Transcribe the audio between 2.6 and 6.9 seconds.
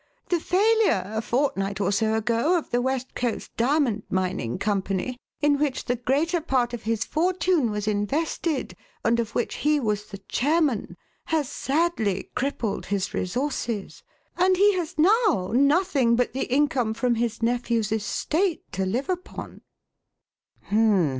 the West Coast Diamond Mining Company, in which the greater part of